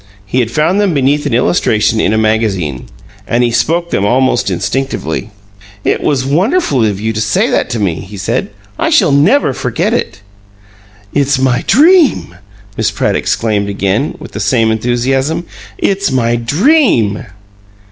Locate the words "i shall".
8.79-9.11